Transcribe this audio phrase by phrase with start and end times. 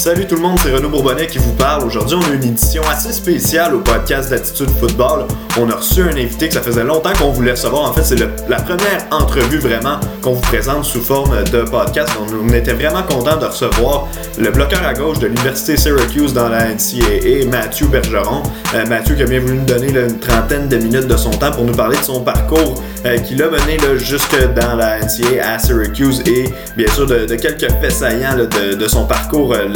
[0.00, 1.84] Salut tout le monde, c'est Renaud Bourbonnais qui vous parle.
[1.84, 5.26] Aujourd'hui, on a une édition assez spéciale au podcast d'Attitude Football.
[5.58, 7.90] On a reçu un invité que ça faisait longtemps qu'on voulait recevoir.
[7.90, 12.12] En fait, c'est la première entrevue vraiment qu'on vous présente sous forme de podcast.
[12.18, 16.68] On, était vraiment content de recevoir le bloqueur à gauche de l'Université Syracuse dans la
[16.68, 18.42] NCAA, Mathieu Bergeron.
[18.74, 21.50] Euh, Mathieu qui a bien voulu nous donner une trentaine de minutes de son temps
[21.50, 25.58] pour nous parler de son parcours euh, qui l'a mené jusque dans la NCAA à
[25.58, 26.44] Syracuse et
[26.76, 29.68] bien sûr de, quelques faits saillants de, de, son parcours euh,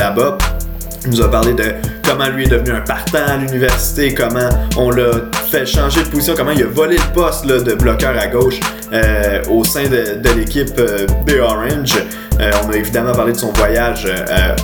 [1.05, 4.91] Il nous a parlé de comment lui est devenu un partant à l'université, comment on
[4.91, 5.11] l'a
[5.51, 8.61] fait changer de position, comment il a volé le poste de bloqueur à gauche
[8.93, 11.97] euh, au sein de, l'équipe euh, B Orange.
[12.41, 14.09] Euh, on a évidemment parlé de son voyage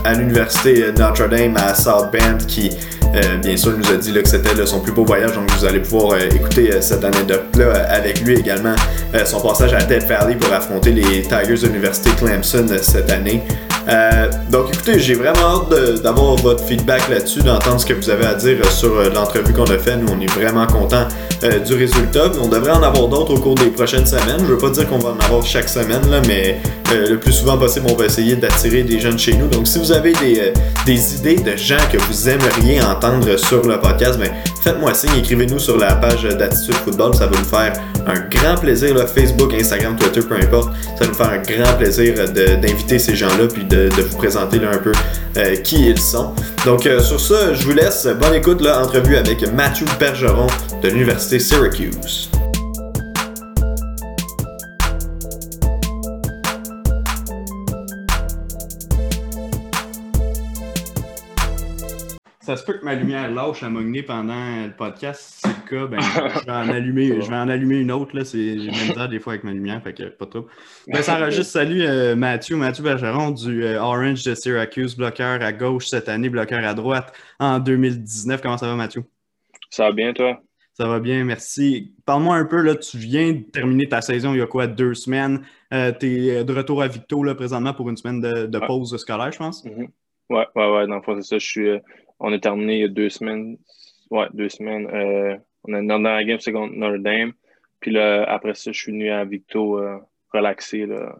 [0.05, 2.71] à l'université Notre-Dame à South Bend qui
[3.43, 6.16] bien sûr, nous a dit que c'était son plus beau voyage, donc vous allez pouvoir
[6.21, 8.77] écouter cette anecdote-là avec lui également.
[9.24, 13.43] son passage à Death Valley pour affronter les Tigers de l'Université Clemson cette année.
[13.89, 18.27] Euh, donc écoutez, j'ai vraiment hâte d'avoir votre feedback là-dessus, d'entendre ce que vous avez
[18.27, 19.96] à dire sur euh, l'entrevue qu'on a fait.
[19.96, 21.09] Nous, on est vraiment contents
[21.43, 22.30] euh, du résultat.
[22.43, 24.41] On devrait en avoir d'autres au cours des prochaines semaines.
[24.41, 26.59] Je veux pas dire qu'on va en avoir chaque semaine, là, mais
[26.91, 29.49] le plus souvent possible, on va essayer d'attirer des jeunes chez nous.
[29.49, 30.52] Donc si vous avez des,
[30.87, 34.30] des idées de gens que vous aimeriez entendre sur le podcast, ben,
[34.63, 37.15] faites-moi signe, écrivez-nous sur la page d'Attitude Football.
[37.15, 37.73] Ça va nous faire
[38.07, 40.71] un grand plaisir, Facebook, Instagram, Twitter, peu importe.
[40.99, 44.79] Ça va nous faire un grand plaisir d'inviter ces gens-là puis de, vous présenter un
[44.79, 44.93] peu
[45.37, 46.32] euh, qui ils sont.
[46.65, 48.07] Donc euh, sur ça, je vous laisse.
[48.21, 50.47] Bonne écoute, là, entrevue avec Matthew Bergeron
[50.82, 52.30] de l'Université Syracuse.
[62.51, 65.20] Ça se peut que ma lumière lâche à Mogné pendant le podcast.
[65.20, 68.16] Si c'est le cas, ben, je, vais en allumer, je vais en allumer une autre.
[68.16, 68.25] Là.
[68.25, 70.48] C'est, j'ai même ça des fois avec ma lumière, fait que pas trop.
[70.88, 71.53] Ben, ça enregistre.
[71.53, 76.28] Salut euh, Mathieu, Mathieu Bergeron du euh, Orange de Syracuse, bloqueur à gauche cette année,
[76.28, 78.42] bloqueur à droite en 2019.
[78.42, 79.04] Comment ça va, Mathieu?
[79.70, 80.41] Ça va bien, toi?
[80.72, 81.94] Ça va bien, merci.
[82.04, 84.94] Parle-moi un peu, là, tu viens de terminer ta saison il y a quoi, deux
[84.94, 85.42] semaines?
[85.72, 89.30] Euh, tu es de retour à Victo là, présentement pour une semaine de, pause scolaire,
[89.30, 89.64] je pense?
[89.64, 89.86] Oui,
[90.30, 90.86] Ouais, ouais, ouais.
[90.86, 91.38] Dans le fond, c'est ça.
[91.38, 91.69] Je suis,
[92.20, 93.56] on a terminé il y a deux semaines.
[94.10, 94.86] Ouais, deux semaines.
[94.92, 97.32] Euh, on a dans la game, c'est Notre Dame.
[97.81, 99.98] Puis là, après ça, je suis venu à Victo euh,
[100.32, 101.16] relaxer là,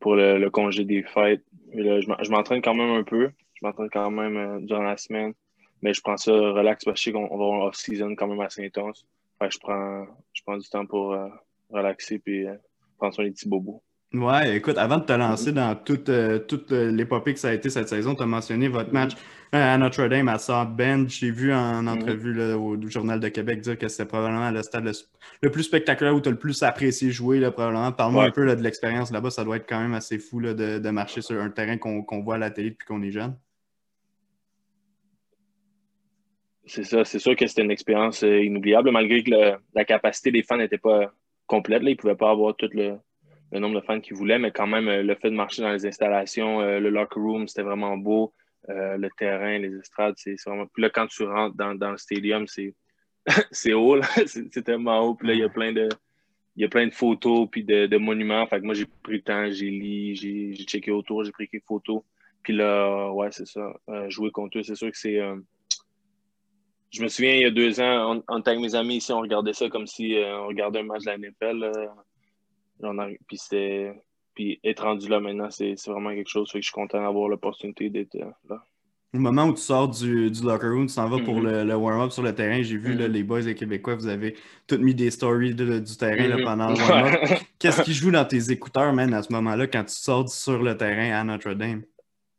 [0.00, 1.42] pour le, congé des fêtes.
[1.74, 3.30] là, je m'entraîne quand même un peu.
[3.54, 5.32] Je m'entraîne quand même euh, durant la semaine.
[5.80, 8.40] Mais je prends ça relax parce que je sais qu'on va avoir off-season quand même
[8.40, 9.04] assez intense.
[9.40, 11.16] Fait je prends, je prends du temps pour
[11.70, 12.44] relaxer puis
[12.98, 13.82] prendre soin des petits bobos.
[14.14, 16.08] Ouais, écoute, avant de te lancer dans toute,
[16.46, 19.14] toute l'épopée que ça a été cette saison, tu as mentionné votre match
[19.52, 21.08] à Notre-Dame, à South Bend.
[21.08, 21.88] J'ai vu en mhm.
[21.88, 24.90] entrevue au Journal de Québec dire que c'était probablement le stade
[25.42, 27.92] le, plus spectaculaire où tu as le plus apprécié jouer, là, probablement.
[27.92, 29.30] Parle-moi un peu de l'expérience là-bas.
[29.30, 32.36] Ça doit être quand même assez fou de, de, marcher sur un terrain qu'on voit
[32.36, 33.36] à la télé depuis qu'on est jeune.
[36.64, 39.30] C'est ça, c'est sûr que c'était une expérience euh, inoubliable, malgré que
[39.74, 41.12] la capacité des fans n'était pas
[41.46, 41.82] complète.
[41.82, 41.90] Là.
[41.90, 42.98] Ils ne pouvaient pas avoir tout le,
[43.52, 45.84] nombre de fans qu'ils voulaient, mais quand même, euh, le fait de marcher dans les
[45.84, 48.32] installations, euh, le locker room, c'était vraiment beau.
[48.68, 50.66] Euh, le terrain, les estrades, c'est vraiment.
[50.66, 52.74] Puis là, quand tu rentres dans, dans le stadium, c'est
[53.50, 55.14] c'est haut, c'est tellement haut.
[55.14, 55.88] Puis là, il y a plein de.
[56.54, 58.46] Il y a plein de photos puis de, de monuments.
[58.46, 61.64] Fait que moi, j'ai pris le temps, j'ai lu, j'ai checké autour, j'ai pris quelques
[61.64, 62.02] photos.
[62.42, 63.72] Puis là, ouais, c'est ça.
[63.88, 65.18] Euh, jouer contre eux, c'est sûr que c'est.
[65.18, 65.36] Euh,
[66.90, 69.20] je me souviens, il y a deux ans, en tant que mes amis ici, on
[69.20, 71.88] regardait ça comme si on regardait un match de la NFL.
[73.26, 73.94] puis c'était
[74.34, 76.50] puis être rendu là maintenant, c'est vraiment quelque chose.
[76.50, 78.64] Fait que je suis content d'avoir l'opportunité d'être euh, là.
[79.14, 81.64] Au moment où tu sors du, du locker room, tu s'en vas pour mm-hmm.
[81.64, 82.62] le, warm-up sur le terrain.
[82.62, 83.12] J'ai vu là, mm-hmm.
[83.12, 86.44] les boys et Québécois, vous avez toutes mis des stories du terrain là, mm-hmm.
[86.44, 87.40] pendant le warm-up.
[87.58, 90.78] Qu'est-ce qui joue dans tes écouteurs, man, à ce moment-là, quand tu sors sur le
[90.78, 91.82] terrain à Notre-Dame?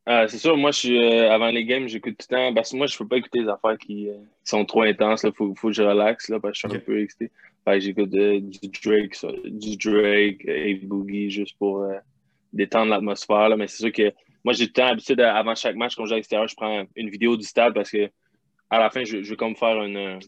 [0.09, 2.53] Euh, c'est sûr, moi, je suis, euh, avant les games, j'écoute tout le temps.
[2.53, 4.09] Parce que moi, je peux pas écouter des affaires qui,
[4.43, 5.23] sont trop intenses.
[5.23, 7.31] Il faut, faut, que je relaxe là, parce que je suis un peu excité
[7.79, 11.97] j'écoute du Drake, du Drake et Boogie juste pour euh,
[12.51, 13.55] détendre l'atmosphère.
[13.57, 16.09] Mais c'est sûr que moi, j'ai tout le temps l'habitude, avant chaque match, quand je
[16.09, 18.09] joue à l'extérieur, je prends une vidéo du stade parce que
[18.69, 20.19] à la fin, je, je veux comme faire une,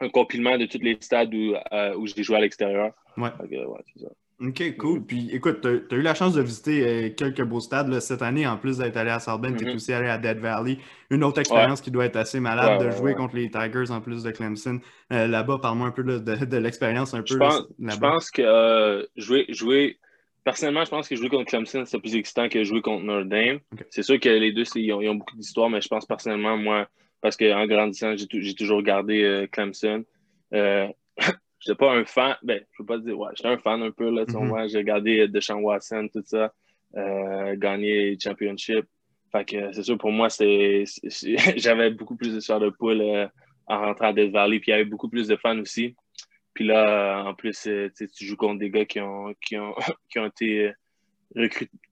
[0.00, 2.92] un compilement de tous les stades où, euh, où j'ai joué à l'extérieur.
[3.16, 3.30] Ouais.
[3.40, 4.08] ouais c'est ça.
[4.40, 5.04] OK, cool.
[5.04, 8.46] Puis écoute, tu as, eu la chance de visiter euh, quelques beaux stades cette année.
[8.46, 10.78] En plus d'être allé à South Bend, tu es aussi allé à Dead Valley.
[11.10, 14.22] Une autre expérience qui doit être assez malade de jouer contre les Tigers en plus
[14.22, 14.80] de Clemson.
[15.12, 17.34] Euh, là-bas, parle-moi un peu de, de l'expérience un peu.
[17.34, 19.98] Je pense, je pense que euh, jouer, jouer,
[20.42, 23.58] personnellement, je pense que jouer contre Clemson, c'est plus excitant que jouer contre Notre Dame.
[23.90, 26.88] C'est sûr que les deux, ils ont, beaucoup d'histoire, mais je pense personnellement, moi,
[27.20, 30.02] parce qu'en grandissant, j'ai toujours regardé Clemson.
[31.60, 34.10] J'étais pas un fan, ben, je peux pas dire, ouais, j'étais un fan un peu,
[34.10, 34.68] là, mm -hmm.
[34.70, 36.52] j'ai regardé Deshaun Watson, tout ça,
[36.96, 38.86] euh, gagner Championship.
[39.32, 40.84] Fait que c'est sûr, pour moi, c'est,
[41.56, 43.02] j'avais beaucoup plus de soeurs de poule
[43.66, 45.94] en rentrant à Death Valley, puis il y avait beaucoup plus de fans aussi.
[46.54, 47.68] Puis là, en plus,
[48.16, 49.74] tu joues contre des gars qui ont, qui ont,
[50.10, 50.72] qui ont été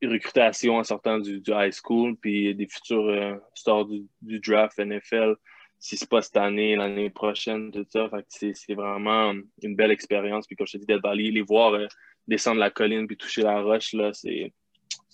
[0.03, 5.37] recrutation en sortant du, high school, puis des futurs euh, stars du, draft NFL,
[5.79, 8.09] si c'est pas cette année, l'année prochaine, tout ça.
[8.29, 9.33] c'est vraiment
[9.63, 10.47] une belle expérience.
[10.47, 11.87] Puis comme je te dis, d'être les voir euh,
[12.27, 14.53] descendre la colline puis toucher la roche, là, c'est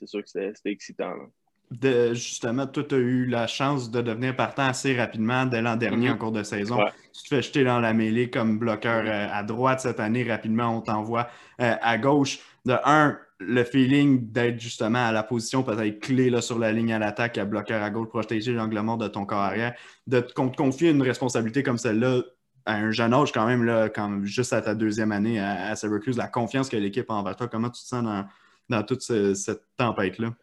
[0.05, 1.14] sûr que c'était excitant.
[1.70, 5.76] De, justement, toi, tu as eu la chance de devenir partant assez rapidement dès l'an
[5.76, 6.12] dernier mm-hmm.
[6.12, 6.78] en cours de saison.
[7.12, 10.25] Tu te fais jeter dans la mêlée comme bloqueur euh, à droite cette année.
[10.25, 11.28] Rapidement, on t'envoie
[11.58, 12.40] à gauche.
[12.64, 16.93] De un, le feeling d'être justement à la position peut-être clé là, sur la ligne
[16.93, 19.75] à l'attaque, à bloqueur à gauche, protéger l'angle mort de ton corps arrière,
[20.06, 22.22] de te confier une responsabilité comme celle-là
[22.66, 26.16] à un jeune âge quand même, là, quand, juste à ta deuxième année à, Syracuse,
[26.16, 28.05] la confiance que l'équipe a envers toi, comment tu te sens
[28.69, 30.34] dans, toute cette tempête-là?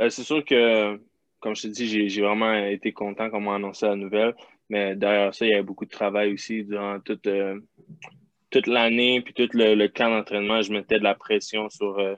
[0.00, 1.00] Euh, c'est sûr que,
[1.38, 4.34] comme je te dis, j'ai vraiment été content qu'on m'a annoncé la nouvelle,
[4.68, 7.60] mais derrière ça, il y avait beaucoup de travail aussi durant toute, euh,
[8.52, 12.14] toute l'année, puis tout le, camp d'entraînement, je mettais de la pression sur, euh,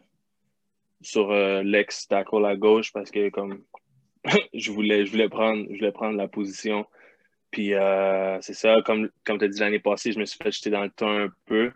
[1.01, 3.65] sur euh, l'ex-tackle à gauche parce que comme
[4.53, 6.87] je voulais, je voulais prendre, je voulais prendre la position.
[7.53, 10.51] Puis euh, c'est ça, comme, comme tu as dit l'année passée, je me suis fait
[10.51, 11.71] jeter dans le temps un peu.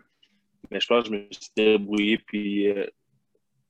[0.69, 2.17] Mais je pense que je me suis débrouillé.
[2.17, 2.67] Puis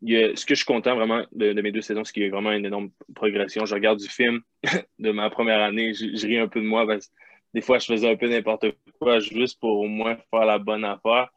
[0.02, 2.52] ce que je suis content vraiment de, mes deux saisons, c'est qu'il y a vraiment
[2.52, 3.66] une énorme progression.
[3.66, 4.42] Je regarde du film
[5.00, 7.14] de ma première année, je, je ris un peu de moi parce que
[7.54, 8.66] des fois, je faisais un peu n'importe
[9.00, 11.30] quoi juste pour au moins faire la bonne affaire.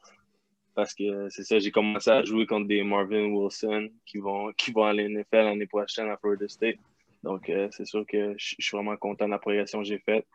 [0.74, 4.72] Parce que c'est ça, j'ai commencé à jouer contre des Marvin Wilson qui vont, qui
[4.72, 6.76] vont à l'NFL l'année prochaine à Florida State.
[7.22, 10.26] Donc, euh, c'est sûr que je suis vraiment content de la progression que j'ai faite.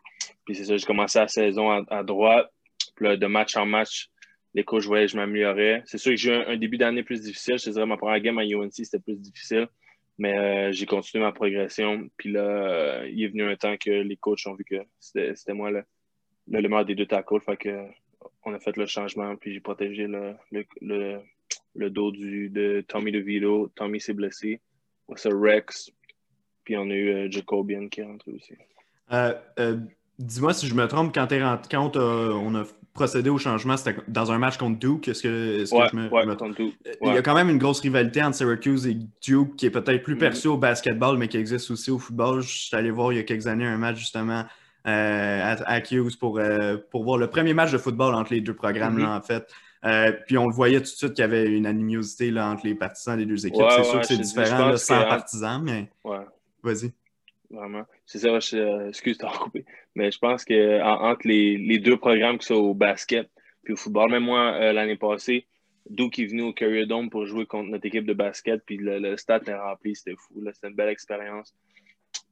[0.44, 2.50] Puis c'est ça, j'ai commencé la saison à, droite.
[2.94, 4.08] Puis de match en match,
[4.54, 5.82] les coachs, voyais que je m'améliorais.
[5.86, 7.58] C'est sûr que j'ai eu un, début d'année plus difficile.
[7.58, 9.68] Je te dirais, ma première game à UNC, c'était plus difficile.
[10.18, 12.08] Mais euh, j'ai continué ma progression.
[12.16, 15.54] Puis là, euh, il est venu un temps que les coachs ont vu que c'était
[15.54, 15.84] moi le,
[16.48, 17.40] le, des deux tackles.
[17.40, 17.86] Fait que,
[18.44, 19.36] on a fait le changement.
[19.36, 20.34] Puis j'ai protégé le,
[20.80, 21.20] le,
[21.74, 23.68] le, dos du, de Tommy DeVito.
[23.76, 24.60] Tommy s'est blessé.
[25.14, 25.90] C'est Rex.
[26.64, 28.54] Puis on a eu euh, Jacobian qui est rentré aussi.
[30.18, 32.64] Dis-moi si je me trompe, quand, es rentré, quand on a
[32.98, 35.06] procédé au changement, c'était dans un match contre Duke.
[35.06, 36.74] Est-ce que, je me, Duke.
[37.02, 40.02] Il y a quand même une grosse rivalité entre Syracuse et Duke qui est peut-être
[40.02, 40.18] plus mm-hmm.
[40.18, 42.40] perçue au basketball, mais qui existe aussi au football.
[42.40, 44.44] Je suis allé voir il y a quelques années un match justement
[44.86, 48.54] euh, à, Hughes pour, euh, pour voir le premier match de football entre les deux
[48.54, 49.18] programmes, mm-hmm.
[49.18, 49.46] en fait.
[49.84, 52.66] Euh, puis on le voyait tout de suite qu'il y avait une animosité là, entre
[52.66, 53.64] les partisans des deux équipes.
[53.70, 55.88] c'est sûr que c'est différent, sans partisans, mais
[56.64, 56.92] vas-y.
[57.50, 57.84] Vraiment.
[58.04, 59.64] C'est ça, je, excuse de coupé.
[59.94, 63.30] Mais je pense que entre les, les, deux programmes qui sont au basket
[63.68, 65.46] puis au football, même moi, euh, l'année passée,
[65.90, 69.14] Duke est venu au Carrier Dome pour jouer contre notre équipe de basket, puis le,
[69.18, 70.42] stade est rempli, c'était fou.
[70.54, 71.54] C'était une belle expérience.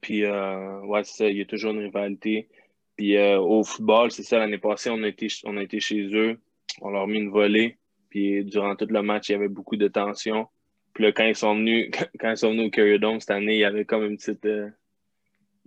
[0.01, 2.49] Puis, euh, ouais, c'est ça, il y a toujours une rivalité.
[2.95, 6.07] Puis euh, au football, c'est ça, l'année passée, on a, été, on a été chez
[6.15, 6.39] eux,
[6.81, 7.77] on leur a mis une volée.
[8.09, 10.47] Puis durant tout le match, il y avait beaucoup de tension.
[10.93, 13.53] Puis là, quand ils sont venus, quand ils sont venus au Carrier Dome cette année,
[13.53, 14.47] il y avait comme une petite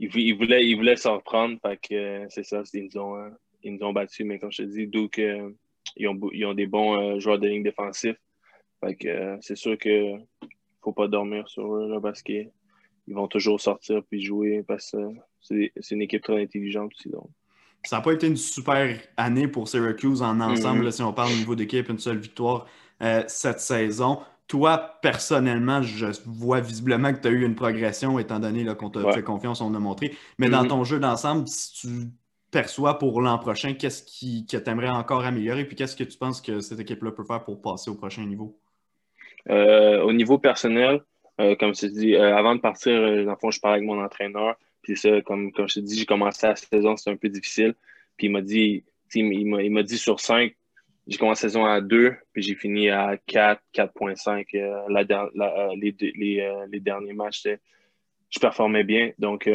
[0.00, 0.34] ils,
[0.76, 1.58] voulaient, s'en reprendre.
[1.62, 3.28] Fait que euh, c'est ça, ils nous, ont, euh,
[3.62, 4.26] ils nous ont battus.
[4.26, 5.50] Mais comme je te dis, donc euh,
[5.96, 7.70] ils, ont, ils ont des bons joueurs de ligne.
[8.82, 10.48] Fait que c'est sûr qu'il ne
[10.82, 12.50] faut pas dormir sur eux là, parce qu'ils
[13.08, 14.98] vont toujours sortir puis jouer parce que
[15.40, 17.10] c'est une équipe très intelligente aussi.
[17.10, 17.28] Donc.
[17.84, 20.90] Ça n'a pas été une super année pour Syracuse en ensemble, mm-hmm.
[20.90, 22.66] si on parle au niveau d'équipe, une seule victoire
[23.26, 24.20] cette saison
[24.50, 29.12] toi, personnellement, je vois visiblement que tu as eu une progression étant donné qu'on t'a
[29.12, 30.16] fait confiance, on a montré.
[30.38, 30.68] Mais dans mm-hmm.
[30.68, 31.88] ton jeu d'ensemble, si tu
[32.50, 35.64] perçois pour l'an prochain, qu'est-ce qui, que tu aimerais encore améliorer?
[35.64, 38.58] Puis qu'est-ce que tu penses que cette équipe-là peut faire pour passer au prochain niveau?
[39.48, 41.00] Euh, au niveau personnel,
[41.40, 42.92] euh, comme je te dis, euh, avant de partir,
[43.24, 44.56] dans le fond, je parlais avec mon entraîneur.
[44.82, 47.76] Puis ça, comme, comme je te dis, j'ai commencé la saison, c'était un peu difficile.
[48.16, 48.82] Puis il m'a dit,
[49.14, 50.56] il m'a dit sur cinq,
[51.06, 54.46] j'ai commencé la saison à 2, puis j'ai fini à 4, 4.5.
[54.54, 57.46] Euh, euh, les, euh, les, derniers matchs,
[58.28, 59.12] je performais bien.
[59.18, 59.48] Donc,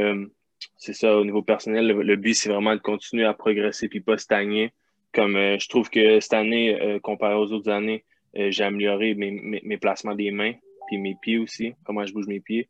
[0.78, 4.18] c'est ça, au niveau personnel, le, but, c'est vraiment de continuer à progresser puis pas
[4.18, 4.74] stagner.
[5.14, 10.32] Comme je trouve que cette année, comparé aux autres années, j'ai amélioré mes, placements des
[10.32, 10.54] mains,
[10.88, 12.68] puis mes pieds aussi, comment je bouge mes pieds.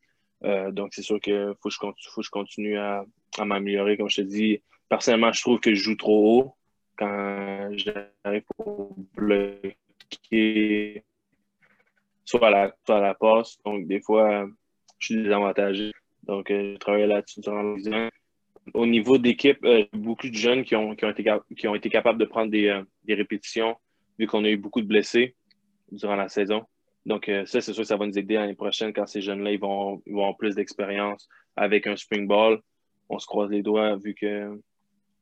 [0.72, 3.04] donc, c'est sûr qu'il faut, faut, que je continue à
[3.44, 3.98] m'améliorer.
[3.98, 6.56] Comme je te dis, personnellement, je trouve que je joue trop haut
[6.98, 11.04] quand j'arrive pour bloquer
[12.26, 13.58] soit à la, soit la passe.
[13.64, 14.48] Donc, des fois,
[15.00, 15.92] je suis désavantagé.
[16.24, 18.10] Donc, euh, je travaille là-dessus durant le
[18.74, 21.24] Au niveau d'équipe, euh, beaucoup de jeunes qui ont, qui ont, été,
[21.56, 23.76] qui ont été capables de prendre des, euh, des répétitions,
[24.18, 25.36] vu qu'on a eu beaucoup de blessés
[25.92, 26.64] durant la saison.
[27.06, 29.60] Donc, ça, c'est sûr que ça va nous aider l'année prochaine quand ces jeunes-là ils
[29.60, 32.60] vont, ils vont avoir plus d'expérience avec un spring ball.
[33.10, 34.60] On se croise les doigts vu que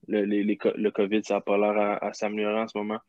[0.07, 2.99] le, le COVID, ça n'a pas l'air à s'améliorer en ce moment.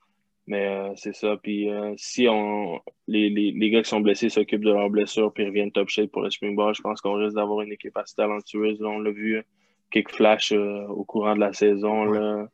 [0.47, 1.37] Mais euh, c'est ça.
[1.43, 5.33] Puis euh, si on les, les, les, gars qui sont blessés s'occupent de leurs blessures
[5.33, 7.97] puis reviennent top shape pour le spring ball, je pense qu'on risque d'avoir une équipe
[7.97, 8.83] assez talentueuse.
[8.83, 9.43] on l'a vu,
[9.91, 12.05] quelques flashs euh, au courant de la saison.
[12.05, 12.49] Là,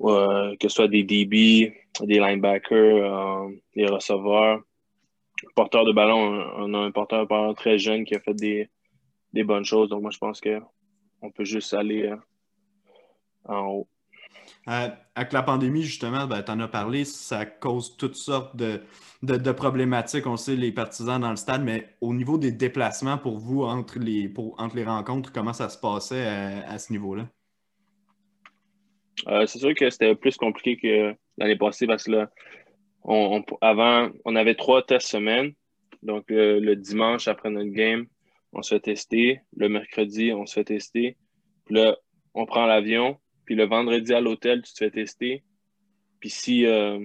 [0.00, 4.62] que ce soit des DB, des linebackers, des receveurs.
[5.56, 8.68] Porteur de ballon, on a un porteur de ballon très jeune qui a fait des,
[9.32, 9.88] des bonnes choses.
[9.88, 12.12] Donc moi je pense qu'on peut juste aller
[13.48, 13.88] en haut.
[14.68, 18.82] Euh, avec la pandémie, justement, ben, tu en as parlé, ça cause toutes sortes de,
[19.22, 20.26] de, problématiques.
[20.26, 23.98] On sait, les partisans dans le stade, mais au niveau des déplacements pour vous entre
[23.98, 27.28] les, pour, entre les rencontres, comment ça se passait à, ce niveau-là?
[29.28, 32.30] Euh, c'est sûr que c'était plus compliqué que l'année passée parce que là,
[33.04, 35.52] on, avant, on avait trois tests semaine.
[36.02, 38.06] Donc, le, dimanche après notre game,
[38.52, 39.40] on se fait tester.
[39.56, 41.16] Le mercredi, on se fait tester.
[41.64, 41.96] Puis là,
[42.34, 45.42] on prend l'avion, puis le vendredi à l'hôtel, tu te fais tester.
[46.20, 46.98] Puis si, euh,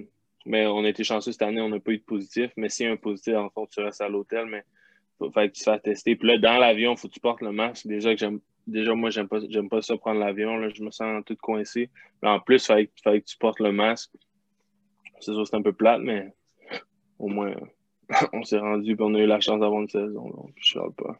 [0.44, 2.50] mais on a été chanceux cette année, on n'a pas eu de positif.
[2.58, 5.30] Mais s'il y a un positif, en fait, tu restes à l'hôtel, mais il faut
[5.30, 6.16] que tu te fasses tester.
[6.16, 7.86] Puis là, dans l'avion, il faut que tu portes le masque.
[7.86, 8.40] Déjà que j'aime.
[8.66, 9.38] Déjà, moi, j'aime pas,
[9.70, 10.68] pas ça prendre l'avion.
[10.68, 11.88] Je me sens tout coincé.
[12.22, 14.10] en plus, il fallait, que tu portes le masque.
[15.20, 16.30] C'est sûr, c'est un peu plate, mais
[17.18, 17.54] au moins,
[18.34, 20.28] on s'est rendu et on a eu la chance d'avoir une saison.
[20.28, 21.18] Donc, je ne pas.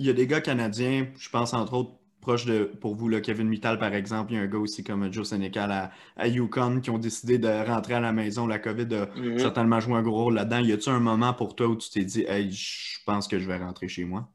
[0.00, 3.20] Il y a des gars canadiens, je pense entre autres proche de, pour vous, le
[3.20, 6.80] Kevin Mittal, par exemple, il y a un gars aussi comme Joe Sénécal à, Yukon
[6.80, 8.46] qui ont décidé de rentrer à la maison.
[8.46, 9.38] La COVID a mhm.
[9.38, 10.58] certainement joué un gros rôle là-dedans.
[10.58, 13.46] Y a-t-il un moment pour toi où tu t'es dit, hey, je pense que je
[13.46, 14.28] vais rentrer chez moi?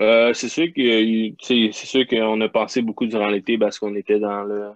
[0.00, 4.20] Euh, c'est sûr que c'est sûr qu'on a passé beaucoup durant l'été parce qu'on était
[4.20, 4.70] dans le.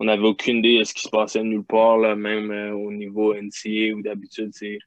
[0.00, 2.90] On n'avait aucune idée de ce qui se passait nulle part, là, même euh, au
[2.90, 4.78] niveau NCA où d'habitude c'est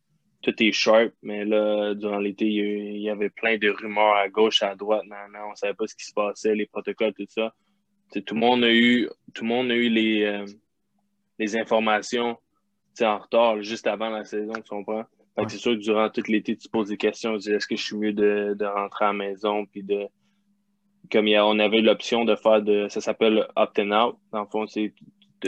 [0.44, 4.62] tout est sharp, mais là, durant l'été, il y avait plein de rumeurs à gauche,
[4.62, 5.04] à droite.
[5.08, 7.54] Non, non, on savait pas ce qui se passait, les protocoles, tout ça.
[8.12, 10.46] tout le monde a eu, tout le monde a eu les, euh,
[11.40, 12.38] les informations
[13.02, 15.06] en retard, juste avant la saison, tu comprends?
[15.48, 17.38] c'est sûr que durant tout l'été, tu te poses des questions.
[17.38, 19.66] Est-ce que je suis mieux de, de, rentrer à la maison?
[19.66, 20.08] Puis de.
[21.12, 22.88] Comme il on avait l'option de faire de.
[22.90, 24.18] Ça s'appelle opt and out.
[24.32, 24.94] Dans le fond, tu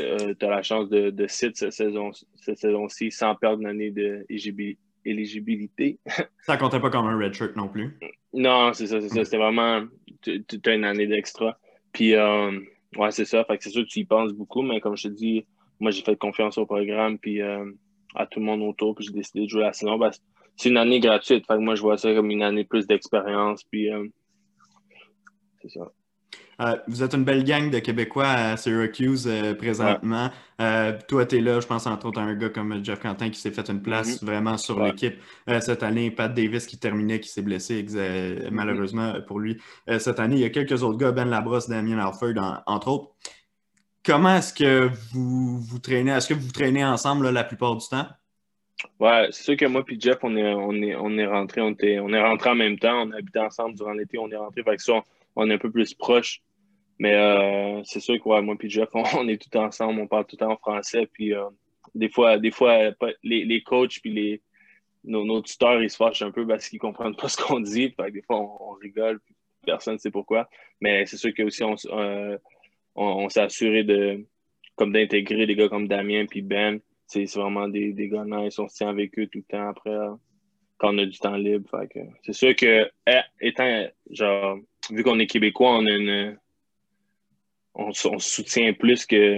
[0.02, 6.00] as la chance de, de cette saison-ci cette saison sans perdre une année d'éligibilité éligibilité.
[6.42, 7.98] ça comptait pas comme un red shirt non plus.
[8.34, 9.24] Non, c'est ça, c'est ça.
[9.24, 9.84] C'était vraiment.
[10.28, 11.58] As une année d'extra.
[11.94, 12.60] Puis, euh,
[12.98, 13.44] ouais, c'est ça.
[13.46, 15.46] Fait que c'est sûr que tu y penses beaucoup, mais comme je te dis,
[15.80, 17.72] moi, j'ai fait confiance au programme, puis euh,
[18.16, 20.00] à tout le monde autour, puis j'ai décidé de jouer la saison.
[20.58, 21.46] c'est une année gratuite.
[21.48, 24.08] Fait que moi, je vois ça comme une année plus d'expérience, puis euh,
[25.62, 25.92] c'est ça.
[26.62, 30.30] Euh, vous êtes une belle gang de Québécois à Syracuse euh, présentement.
[30.62, 33.30] Euh, toi, tu es là, je pense entre autres à un gars comme Jeff Quentin
[33.30, 34.26] qui s'est fait une place mm-hmm.
[34.26, 35.16] vraiment sur l'équipe
[35.60, 36.12] cette année.
[36.12, 38.50] Pat Davis qui terminait, qui s'est blessé mm-hmm.
[38.52, 39.62] malheureusement pour lui
[40.00, 40.36] cette année.
[40.36, 43.12] Il y a quelques autres gars, Ben Labrosse, Damien Alford, entre autres.
[44.06, 46.12] Comment est-ce que vous vous traînez?
[46.12, 48.06] Est-ce que vous traînez ensemble la plupart du temps?
[49.00, 51.76] Ouais, c'est sûr que moi et Jeff, on est, on est, on est rentrés, on,
[51.80, 54.64] on est rentrés en même temps, on a habité ensemble durant l'été, on est rentrés.
[54.64, 55.02] Fait que ça,
[55.36, 56.42] on, est un peu plus proches.
[56.98, 60.38] Mais euh, c'est sûr que moi et Jeff, on, est tout ensemble, on parle tout
[60.40, 61.08] le temps en français.
[61.12, 61.46] Puis euh,
[61.94, 62.92] des fois, des fois
[63.24, 64.42] les, les coachs puis les,
[65.04, 67.60] nos, nos, tuteurs, ils se fâchent un peu parce qu'ils ne comprennent pas ce qu'on
[67.60, 67.90] dit.
[67.92, 69.20] Fait des fois, on, rigole,
[69.66, 70.50] personne ne sait pourquoi.
[70.82, 72.38] Mais c'est sûr que aussi on, euh,
[72.96, 74.26] on, s'est assuré de
[74.76, 76.80] comme d'intégrer des gars comme Damien puis Ben.
[77.08, 78.58] C'est vraiment des, des gars nice.
[78.58, 79.96] On se tient avec eux tout le temps après
[80.78, 81.70] quand on a du temps libre.
[82.24, 84.58] c'est sûr que eh, étant genre
[84.92, 86.38] vu qu'on est québécois, on a une
[87.76, 89.38] on, soutient plus que,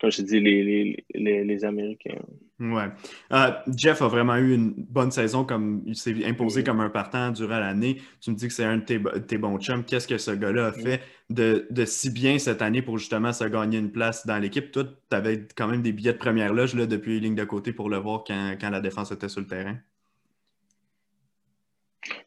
[0.00, 2.18] comme je dis, les, les, Américains.
[2.58, 2.88] Ouais.
[3.32, 7.30] Euh, Jeff a vraiment eu une bonne saison, comme il s'est imposé comme un partant
[7.30, 8.00] durant l'année.
[8.20, 9.84] Tu me dis que c'est un de tes, bons chums.
[9.84, 11.00] Qu'est-ce que ce gars-là a fait
[11.30, 14.70] de, si bien cette année pour justement se gagner une place dans l'équipe?
[14.72, 17.44] Toi, tu avais quand même des billets de première loge là, depuis les lignes de
[17.44, 19.76] côté pour le voir quand, la défense était sur le terrain.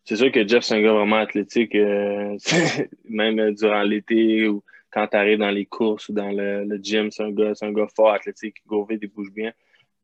[0.03, 2.37] C'est sûr que Jeff, c'est un gars vraiment athlétique, euh,
[3.09, 7.23] même durant l'été ou quand tu arrives dans les courses ou dans le, gym, c'est
[7.23, 9.53] un gars, un gars fort, athlétique, qui go vite, il bouge bien.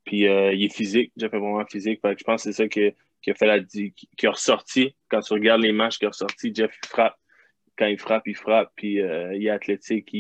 [0.04, 2.00] Puis euh, il est physique, Jeff est vraiment physique.
[2.04, 2.94] je pense que c'est ça qui,
[3.30, 4.96] a fait ressorti.
[5.10, 7.18] Quand tu regardes les matchs qui a ressorti, Jeff frappe.
[7.77, 8.72] Quand il frappe, il frappe.
[8.75, 10.15] Puis euh, il est athlétique,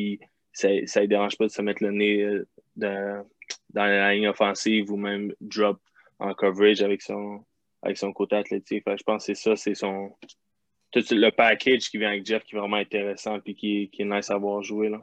[0.51, 3.25] ça ne dérange pas de se mettre le nez euh, dans,
[3.73, 5.79] la ligne offensive ou même drop
[6.17, 7.45] en coverage avec son,
[7.83, 8.83] avec son côté athlétique.
[8.87, 10.11] je pense que c'est ça, c'est son,
[10.95, 14.29] le package qui vient avec Jeff qui est vraiment intéressant et qui, qui est nice
[14.29, 14.89] à voir jouer.
[14.89, 14.99] Là.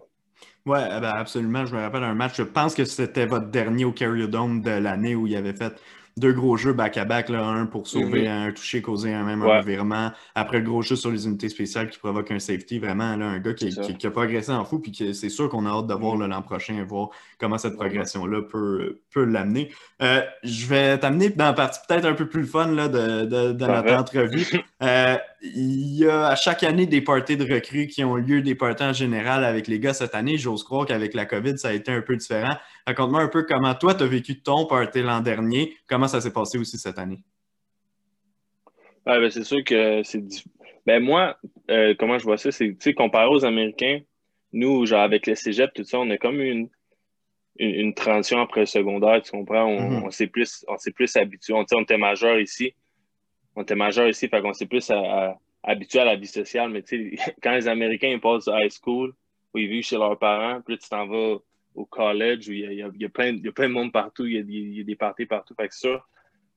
[0.67, 1.67] Oui, eh ben absolument.
[1.67, 4.71] Je me rappelle un match, je pense que c'était votre dernier au Carrier Dome de
[4.71, 5.73] l'année où il avait fait
[6.19, 8.49] deux gros jeux back-à-back, un pour sauver Mhm.
[8.49, 9.59] un toucher, causer un même Ouais.
[9.61, 10.13] revirement.
[10.35, 13.39] Après le gros jeu sur les unités spéciales qui provoque un safety, vraiment là, un
[13.39, 15.87] gars qui, qui, qui a progressé en fou, puis que c'est sûr qu'on a hâte
[15.87, 17.09] de voir là, l'an prochain, voir
[17.39, 19.73] comment cette progression-là peut, peut l'amener.
[20.03, 23.53] Euh, je vais t'amener dans la partie peut-être un peu plus fun là, de, de-
[23.53, 24.47] de notre entrevue.
[24.83, 28.55] Euh, il y a à chaque année des parties de recrues qui ont lieu, des
[28.55, 30.39] parties en général avec les gars cette année.
[30.39, 32.55] J'ose croire qu'avec la COVID, ça a été un peu différent.
[32.87, 35.77] Raconte-moi un peu comment toi, tu as vécu ton party l'an dernier.
[35.89, 37.25] Comment ça s'est passé aussi cette année?
[39.05, 40.23] Ouais, ben, c'est sûr que c'est.
[40.87, 41.37] Ben, moi,
[41.71, 44.01] euh, comment je vois ça, c'est, tu sais, comparé aux Américains,
[44.53, 46.69] nous, genre, avec le cégep, tout ça, on a comme une,
[47.59, 49.65] une, une transition après le secondaire, tu comprends?
[49.65, 50.03] On, Mhm.
[50.05, 51.53] on s'est plus, on s'est plus habitué.
[51.53, 52.75] On, on était majeur ici.
[53.54, 54.90] On était majeur ici, fait qu'on s'est plus
[55.62, 56.71] habitué à la vie sociale.
[56.71, 59.14] Mais, tu sais, quand les Américains ils passent high school,
[59.54, 61.37] où ils vivent chez leurs parents, puis tu t'en vas
[61.75, 65.26] au college, où il y a, plein, de monde partout, il y a, des- parties
[65.26, 65.54] partout.
[65.54, 66.04] Fait que ça,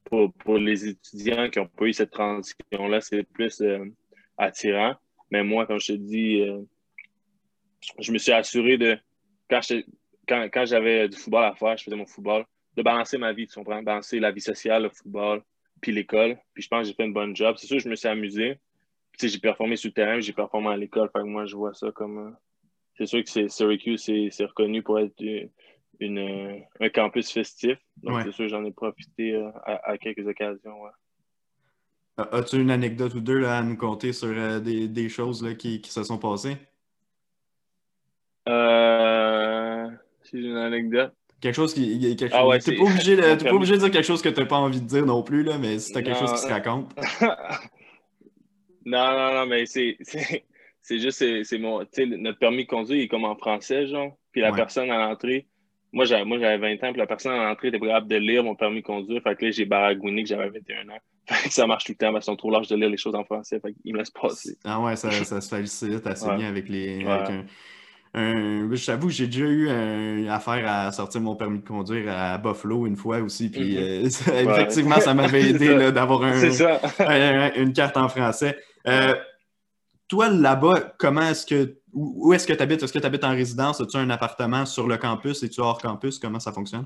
[0.06, 3.86] pour, les étudiants qui n'ont pas eu cette transition-là, c'est plus euh,
[4.38, 4.96] attirant.
[5.32, 6.62] Mais moi, comme je te dis, euh,
[8.00, 8.98] je me suis assuré de,
[9.50, 13.56] quand j'avais du football à faire, je faisais mon football, de balancer ma vie, tu
[13.56, 13.82] comprends?
[13.82, 15.42] Balancer la vie sociale, le football,
[15.82, 16.38] puis l'école.
[16.54, 17.56] Puis je pense que j'ai fait une bonne job.
[17.58, 18.60] C'est sûr, je me suis amusé.
[19.22, 21.10] J'ai performé sur le terrain, j'ai performé à l'école.
[21.14, 22.18] Fait que moi, je vois ça comme.
[22.18, 22.32] euh,
[22.98, 25.50] c'est sûr que Syracuse, c'est reconnu pour être une,
[26.00, 27.78] une, euh, un campus festif.
[27.98, 28.24] Donc, Ouais.
[28.24, 30.82] c'est sûr, j'en ai profité euh, à, à quelques occasions.
[30.82, 30.92] ouais.
[32.32, 35.54] As-tu une anecdote ou deux là, à nous conter sur euh, des, des choses là,
[35.56, 36.56] qui, qui se sont passées?
[38.48, 39.90] Euh,
[40.24, 41.14] c'est une anecdote.
[41.42, 42.16] Quelque chose qui.
[42.16, 44.46] quelque Ah ouais, t'es pas obligé t'es pas obligé de dire quelque chose que t'as
[44.46, 46.92] pas envie de dire non plus, là, mais si t'as quelque chose qui se raconte.
[48.86, 50.46] non, non, non, mais c'est, c'est,
[50.82, 53.36] c'est juste, c'est, c'est mon, tu sais, notre permis de conduire, il est comme en
[53.36, 54.16] français, genre.
[54.32, 54.56] Puis la Ouais.
[54.58, 55.48] personne à l'entrée,
[55.92, 58.44] moi j'avais, moi, j'avais 20 ans, puis la personne à l'entrée était capable de lire
[58.44, 59.22] mon permis de conduire.
[59.24, 61.00] Fait que là, j'ai baragouiné que j'avais 21 ans.
[61.28, 62.98] Fait que ça marche tout le temps, parce qu'ils sont trop larges de lire les
[62.98, 63.60] choses en français.
[63.60, 64.58] Fait qu'ils me laissent passer.
[64.64, 66.36] Ah ouais, ça, ça se facilite assez Ouais.
[66.38, 66.98] bien avec les.
[67.04, 67.10] Ouais.
[67.12, 67.46] avec un-
[68.16, 72.38] un- je t'avoue, j'ai déjà eu un- affaire à sortir mon permis de conduire à
[72.38, 73.50] Buffalo une fois aussi.
[73.50, 73.84] Puis Mhm.
[73.84, 76.42] euh, effectivement, ça m'avait aidé d'avoir un-
[77.00, 78.58] un- une carte en français.
[78.88, 79.16] Euh,
[80.08, 81.76] toi, là-bas, comment est-ce que.
[81.94, 82.84] Où où est-ce que tu habites?
[82.84, 83.80] Est-ce que tu habites en résidence?
[83.82, 85.42] As-tu un appartement sur le campus?
[85.44, 86.20] Es-tu hors campus?
[86.20, 86.86] Comment ça fonctionne?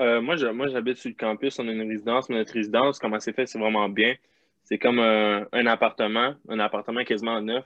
[0.00, 2.98] Euh, moi, je- moi, j'habite sur le campus, on a une résidence, mais notre résidence,
[2.98, 4.14] comment c'est fait, c'est vraiment bien.
[4.64, 7.64] C'est comme un, un appartement, un appartement quasiment neuf,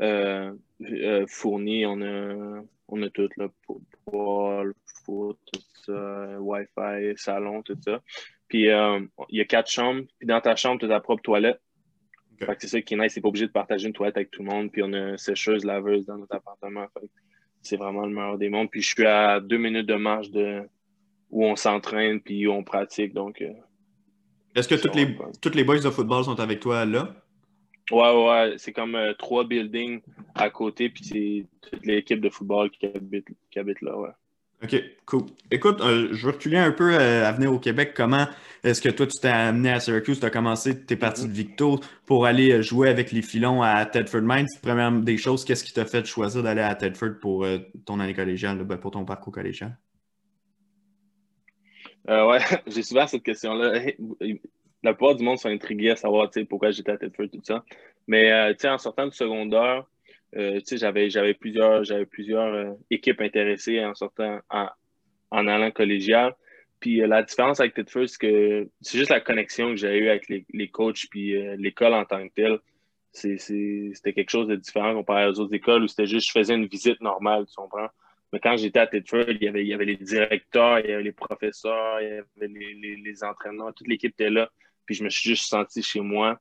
[0.00, 1.86] euh, euh, fourni.
[1.86, 3.80] On a, on a tout, là, pour
[5.04, 8.00] foot, tout ça, Wi-Fi, salon, tout ça.
[8.48, 11.22] Puis, euh, il y a quatre chambres, puis dans ta chambre, tu as ta propre
[11.22, 11.60] toilette.
[12.32, 12.46] Ok.
[12.46, 14.30] Fait que c'est ça qui est nice, c'est pas obligé de partager une toilette avec
[14.30, 16.86] tout le monde, puis on a une sécheuse, laveuse dans notre appartement.
[16.94, 17.08] Fait
[17.62, 18.70] c'est vraiment le meilleur des mondes.
[18.70, 20.62] Puis, je suis à deux minutes de marche de
[21.30, 23.12] où on s'entraîne puis où on pratique.
[23.14, 23.52] Donc, euh,
[24.54, 27.23] Est-ce que toutes les, toutes les boys de football sont avec toi là?
[27.90, 30.00] Ouais, ouais, c'est comme euh, trois buildings
[30.34, 33.96] à côté, puis c'est toute l'équipe de football qui habite, qui habite là.
[33.98, 34.10] Ouais.
[34.62, 35.22] OK, cool.
[35.50, 37.92] Écoute, euh, je veux reculer un peu euh, à venir au Québec.
[37.94, 38.26] Comment
[38.62, 40.20] est-ce que toi, tu t'es amené à Syracuse?
[40.20, 44.22] Tu as commencé tes parties de Victo pour aller jouer avec les filons à Tedford
[44.22, 44.46] Mines.
[44.62, 47.46] Première des choses, qu'est-ce qui t'a fait choisir d'aller à Tedford pour
[47.84, 49.76] ton année collégiale, là, ben, pour ton parcours collégial?
[52.08, 53.82] Ouais, j'ai souvent cette question-là.
[54.84, 57.64] La plupart du monde sont intrigués à savoir pourquoi j'étais à Tedford, tout ça.
[58.06, 59.84] Mais euh, en sortant du secondaire,
[60.36, 66.34] euh, j'avais, j'avais plusieurs, j'avais plusieurs euh, équipes intéressées en sortant en, allant collégial.
[66.80, 70.28] Puis la différence avec Tedford, c'est que c'est juste la connexion que j'ai eue avec
[70.28, 72.58] les, les coachs puis l'école en tant que telle.
[73.10, 76.54] C'est, c'était quelque chose de différent comparé aux autres écoles où c'était juste je faisais
[76.54, 77.88] une visite normale, tu comprends?
[78.32, 80.92] Mais quand j'étais à Tedford, il y, avait, il y avait les directeurs, il y
[80.92, 84.50] avait les professeurs, il y avait les, les, les entraîneurs, toute l'équipe était là.
[84.86, 86.38] Puis je me suis juste senti chez moi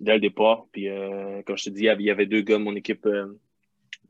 [0.00, 0.66] dès le départ.
[0.72, 3.38] Puis euh, comme je te dis, il y avait- deux gars de mon équipe, euh,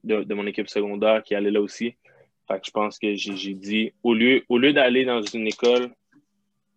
[0.04, 1.96] de, de mon équipe secondaire qui allaient là aussi.
[2.48, 5.92] Fait que je pense que j'ai dit, au lieu, au lieu d'aller dans une école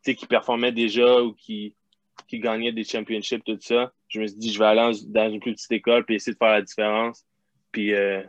[0.04, 1.76] qui performait déjà ou qui,
[2.28, 5.40] qui gagnait des championships, tout ça, je me suis dit, je vais aller dans une
[5.40, 7.26] plus petite école puis essayer de faire la différence.
[7.72, 8.24] Puis euh,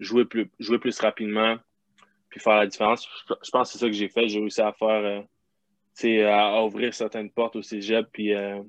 [0.00, 1.56] jouer, plus, jouer plus rapidement,
[2.28, 3.08] puis faire la différence.
[3.28, 4.28] Je, pense que c'est ça que j'ai fait.
[4.28, 5.20] J'ai réussi à faire, euh,
[6.22, 8.06] à, à ouvrir certaines portes au cégep.
[8.12, 8.60] Puis, euh,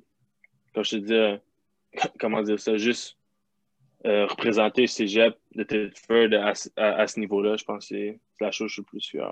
[0.73, 1.37] comme je te dis, euh,
[2.19, 3.17] comment dire ça, juste
[4.05, 7.95] euh, représenter le cégep de Tedford à, ce- à- à ce niveau-là, je pense que
[7.95, 9.31] c'est la chose que je suis le plus fier.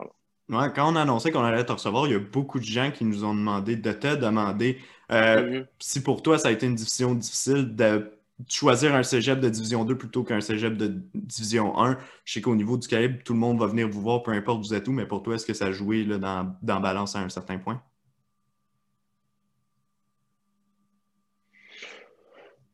[0.50, 2.92] Ouais, quand on a annoncé qu'on allait te recevoir, il y a beaucoup de gens
[2.92, 4.80] qui nous ont demandé de te demander
[5.12, 5.68] euh, Mhm.
[5.80, 8.12] si pour toi ça a été une décision difficile de
[8.48, 11.98] choisir un cégep de division 2 plutôt qu'un cégep de division 1.
[12.26, 14.60] Je sais qu'au niveau du calibre, tout le monde va venir vous voir, peu importe
[14.60, 17.20] vous êtes où, mais pour toi, est-ce que ça a joué dans, dans, balance à
[17.20, 17.82] un certain point?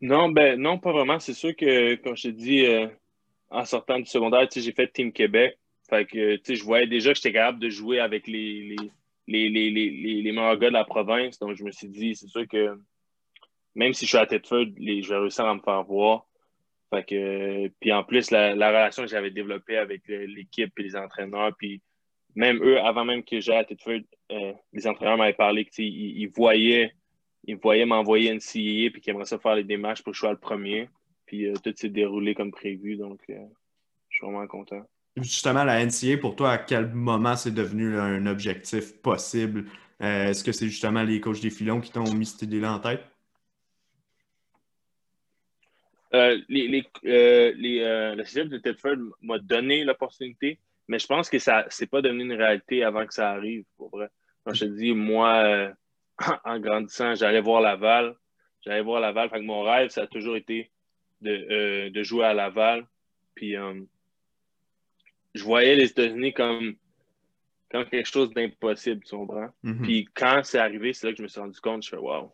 [0.01, 1.19] Non, ben non, pas vraiment.
[1.19, 2.88] C'est sûr que quand je te dis euh,
[3.49, 5.58] en sortant du secondaire, j'ai fait Team Québec.
[5.89, 8.75] Fait que je voyais déjà que j'étais capable de jouer avec les,
[9.27, 11.39] les, de la province.
[11.39, 12.77] Donc je me suis dit, c'est sûr que
[13.78, 16.26] même si je suis à Tedford, je vais réussir à me faire voir.
[16.90, 21.82] Fait puis en plus, la, relation que j'avais développée avec l'équipe et les entraîneurs, puis
[22.36, 26.30] même eux, avant même que j'aille à Tedford, euh, les entraîneurs m'avaient parlé qu'ils ils
[26.30, 26.94] voyaient
[27.48, 30.20] il voyait m'envoyer une CIE puis qu'il aimerait ça faire les démarches pour que je
[30.20, 30.90] sois le premier.
[31.26, 33.36] Puis euh, tout s'est déroulé comme prévu, donc euh,
[34.10, 34.82] je suis vraiment content.
[35.16, 39.66] Justement, la NCA, pour toi, à quel moment c'est devenu un objectif possible?
[40.02, 42.80] Euh, est-ce que c'est justement les coachs des filons qui t'ont mis cette idée-là en
[42.80, 43.02] tête?
[46.12, 51.88] Les, les, le cégep de Tedford m'a donné l'opportunité, mais je pense que ça c'est
[51.88, 54.10] pas devenu une réalité avant que ça arrive, pour vrai.
[54.46, 55.74] Quand je te dis, moi,
[56.46, 58.15] en grandissant, j'allais voir Laval.
[58.62, 59.30] J'allais voir Laval.
[59.30, 60.72] Fait que mon rêve, ça a toujours été
[61.22, 62.86] de, euh, jouer à Laval.
[63.36, 63.82] Puis euh,
[65.34, 66.76] je voyais les États-Unis comme,
[67.70, 69.50] comme quelque chose d'impossible, tu comprends?
[69.63, 69.82] Mm-hmm.
[69.82, 72.34] Puis quand c'est arrivé, c'est là que je me suis rendu compte, je fais wow.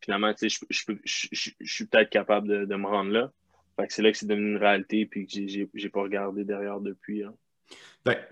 [0.00, 3.30] Finalement, tu sais, je, je, suis peut-être capable de, me rendre là.
[3.76, 6.80] Fait que c'est là que c'est devenu une réalité, puis que j'ai pas regardé derrière
[6.80, 7.24] depuis.
[7.24, 7.34] Hein.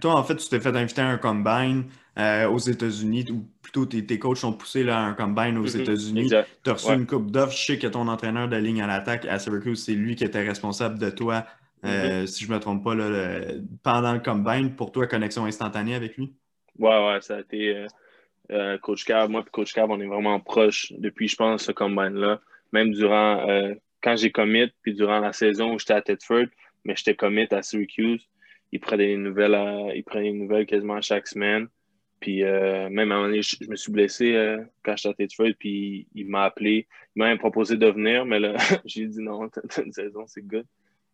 [0.01, 1.85] Toi, en fait, tu t'es fait inviter à un combine
[2.19, 5.81] euh, aux États-Unis, ou plutôt tes, coachs sont poussés là, à un combine aux mm-hmm.
[5.83, 6.31] États-Unis.
[6.65, 7.57] Tu as reçu une coupe d'offres.
[7.57, 10.43] Je sais que ton entraîneur de ligne à l'attaque à Syracuse, c'est lui qui était
[10.43, 11.47] responsable de toi,
[11.85, 12.27] euh, mm-hmm.
[12.27, 13.41] si je ne me trompe pas, là,
[13.83, 14.75] pendant le combine.
[14.75, 16.35] Pour toi, connexion instantanée avec lui?
[16.79, 17.87] Ouais, ouais, ça a été euh,
[18.83, 19.31] Coach Cav.
[19.31, 22.41] Moi et Coach Cav, on est vraiment proches depuis, je pense, ce combine-là.
[22.73, 23.47] Même durant,
[24.03, 26.47] quand j'ai commit, puis durant la saison où j'étais à Tedford,
[26.85, 28.27] mais j'étais commit à Syracuse
[28.73, 31.69] il prenait des nouvelles, il prenait des nouvelles quasiment chaque semaine.
[32.21, 35.15] Puis euh, même à un moment donné, je, me suis blessé euh, quand j'étais à
[35.15, 36.87] Tetford, puis il m'a appelé.
[37.15, 40.47] Il m'a même proposé de venir, mais là, j'ai dit non, t'as une saison, c'est
[40.47, 40.67] good.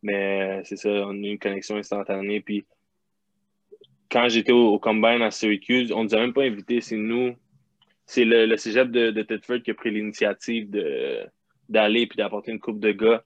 [0.03, 2.40] Mais euh, c'est ça, on a eu une connexion instantanée.
[2.40, 2.64] Puis
[4.12, 7.35] quand j'étais au, Combine à Syracuse, on ne nous a même pas invités, c'est nous.
[8.05, 10.70] C'est le, le cégep de, de qui a pris l'initiative
[11.68, 13.25] d'aller puis d'apporter une coupe de gars.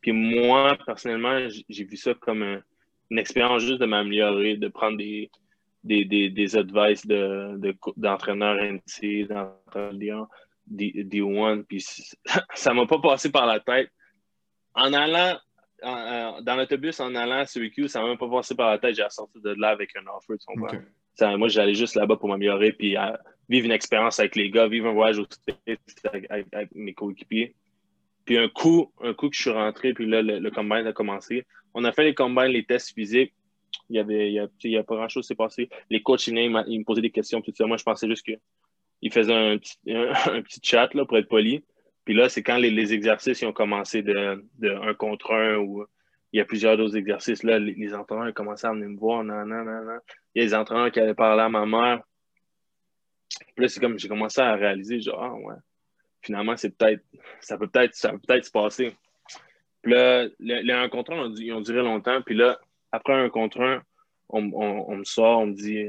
[0.00, 2.62] Puis moi, personnellement, j'ai vu ça comme un,
[3.10, 5.30] une expérience juste de m'améliorer, de prendre des,
[5.82, 10.28] des, des, des advice d'entraîneurs de, NC, d'entraîneurs
[10.70, 11.84] D1, puis
[12.54, 13.90] ça m'a pas passé par la tête.
[14.74, 15.36] En allant
[15.82, 18.94] dans l'autobus, en allant à CQ, ça m'a même pas passé par la tête.
[18.96, 21.36] J'ai sorti de là avec un offer de son okay.
[21.36, 22.96] Moi, j'allais juste là-bas pour m'améliorer, puis
[23.48, 25.26] vivre une expérience avec les gars, vivre un voyage au
[26.04, 27.54] avec, avec, mes coéquipiers.
[28.24, 30.92] Puis un coup, un coup que je suis rentré, puis là, le, le combine a
[30.92, 31.44] commencé.
[31.74, 33.34] On a fait les combines, les tests physiques.
[33.88, 35.68] Il y avait, il y a, pas grand-chose qui s'est passé.
[35.90, 37.66] Les coachs, ils, me posaient des questions, tout ça.
[37.66, 41.64] Moi, je pensais juste qu'ils faisaient un petit, un, petit chat là, pour être poli.
[42.10, 45.86] Puis là, c'est quand les, exercices ils ont commencé de, un contre un ou
[46.32, 47.44] il y a plusieurs autres exercices.
[47.44, 49.22] Là, les, entraîneurs ont commencé à venir me voir.
[49.22, 50.00] Non, non, non.
[50.34, 52.02] Il y a des entraîneurs qui avaient parlé à ma mère.
[53.54, 55.54] Puis là, c'est comme j'ai commencé à réaliser, genre, ah, ouais,
[56.20, 57.04] finalement, c'est peut-être,
[57.38, 58.96] ça peut peut-être, ça peut peut-être se passer.
[59.80, 62.22] Puis là, les, un contre un, ils ont duré longtemps.
[62.22, 62.58] Puis là,
[62.90, 63.84] après un contre un,
[64.30, 65.86] on, me sort, on me dit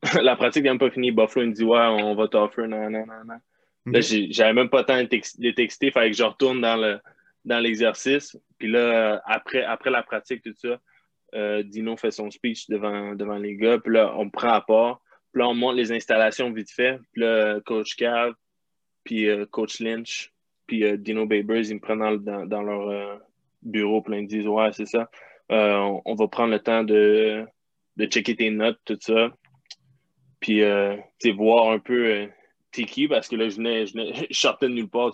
[0.22, 1.12] la pratique n'est même pas finie.
[1.12, 2.66] Buffalo me dit Ouais, on va t'offrir.
[2.66, 3.40] Non, non, non, non.
[3.86, 6.98] Là, j'avais même pas le temps de, texter, il fallait que je retourne dans le
[7.44, 8.36] dans l'exercice.
[8.58, 10.80] Puis là, après, après la pratique, tout ça,
[11.34, 13.78] euh, Dino fait son speech devant, devant les gars.
[13.78, 15.00] Puis là, on me prend à part.
[15.32, 16.98] Puis là, on monte les installations vite fait.
[17.12, 18.34] Puis là, Coach Cav,
[19.04, 20.32] puis euh, Coach Lynch,
[20.66, 23.16] puis euh, Dino Babers, ils me prennent dans, leur euh,
[23.62, 25.08] bureau, plein ils disent Ouais, c'est ça.
[25.52, 27.44] Euh, on, va prendre le temps de,
[27.96, 29.32] de checker tes notes, tout ça.
[30.40, 30.62] Puis,
[31.20, 32.28] tu voir un peu
[32.76, 35.12] t'es qui, parce que là, je venais, je, sortais de nulle part.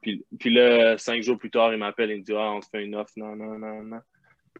[0.00, 2.68] Puis, puis, là, cinq jours plus tard, il m'appelle et me dit Ah, on se
[2.68, 3.12] fait une offre.
[3.16, 4.00] Non, non, non, non.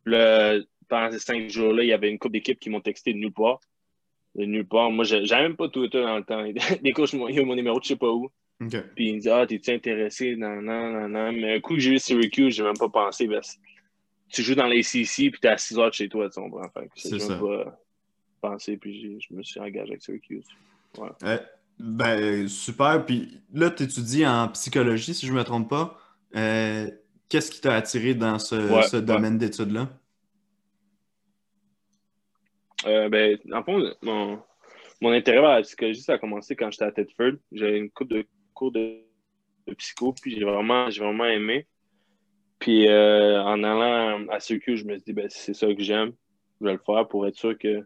[0.02, 3.12] Puis là, pendant ces cinq jours-là, il y avait une couple d'équipes qui m'ont texté
[3.12, 3.60] de nulle part.
[4.34, 4.90] De nulle part.
[4.90, 6.42] Moi, j'avais même pas Twitter dans le temps.
[6.82, 8.30] Les coachs m'ont eu mon numéro, je sais pas où.
[8.58, 10.36] Puis il me dit Ah, t'es-tu intéressé?
[10.36, 11.32] Non, non, non, non.
[11.32, 13.28] Mais un coup que j'ai eu Syracuse, j'ai même pas pensé.
[14.28, 16.68] tu joues dans les CC puis t'es à 6 heures chez toi, tu comprends.
[16.96, 17.36] C'est ça.
[17.36, 17.78] pas
[18.40, 20.46] pensé puis je me suis engagé avec Syracuse.
[20.98, 21.40] Ouais.
[21.78, 23.04] Ben, super.
[23.04, 25.98] Puis là, tu étudies en psychologie, si je ne me trompe pas.
[26.36, 26.90] Euh,
[27.28, 29.88] qu'est-ce qui t'a attiré dans ce, domaine d'études-là?
[32.86, 34.40] Euh, ben, en fond, mon,
[35.00, 37.32] mon intérêt à la psychologie, ça a commencé quand j'étais à Tedford.
[37.52, 39.00] J'avais une coupe de cours de,
[39.78, 41.66] psycho, puis j'ai vraiment, vraiment aimé.
[42.58, 46.12] Puis euh, en allant à Circuit, je me suis dit, ben, c'est ça que j'aime,
[46.60, 47.82] je vais le faire pour être sûr que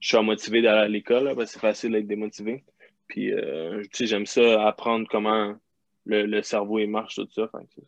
[0.00, 2.64] je sois motivé d'aller à l'école, parce que c'est facile d'être démotivé.
[3.12, 5.54] Puis, euh, j'aime ça, apprendre comment,
[6.06, 7.50] le, cerveau il marche, tout ça.
[7.68, 7.82] Tu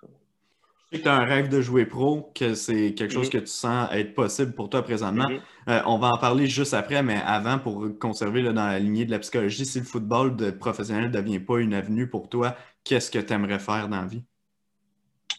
[0.92, 3.32] sais que tu as un rêve de jouer pro, que c'est quelque chose mm-hmm.
[3.32, 5.24] que tu sens être possible pour toi présentement.
[5.24, 5.40] Mm-hmm.
[5.70, 9.10] Euh, on va en parler juste après, mais avant, pour conserver dans la lignée de
[9.10, 13.10] la psychologie, si le football de professionnel ne devient pas une avenue pour toi, qu'est-ce
[13.10, 14.24] que tu aimerais faire dans la vie?